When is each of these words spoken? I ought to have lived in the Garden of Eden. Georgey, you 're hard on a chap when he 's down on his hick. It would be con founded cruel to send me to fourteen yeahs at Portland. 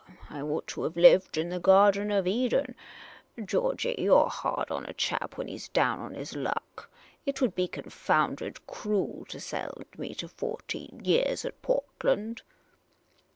I 0.31 0.41
ought 0.41 0.65
to 0.69 0.81
have 0.81 0.97
lived 0.97 1.37
in 1.37 1.49
the 1.49 1.59
Garden 1.59 2.09
of 2.09 2.25
Eden. 2.25 2.73
Georgey, 3.45 3.93
you 3.99 4.15
're 4.15 4.29
hard 4.31 4.71
on 4.71 4.83
a 4.87 4.93
chap 4.95 5.37
when 5.37 5.47
he 5.47 5.59
's 5.59 5.67
down 5.69 5.99
on 5.99 6.15
his 6.15 6.31
hick. 6.31 6.85
It 7.27 7.39
would 7.39 7.53
be 7.53 7.67
con 7.67 7.83
founded 7.91 8.65
cruel 8.65 9.25
to 9.29 9.39
send 9.39 9.85
me 9.99 10.15
to 10.15 10.27
fourteen 10.27 11.01
yeahs 11.03 11.45
at 11.45 11.61
Portland. 11.61 12.41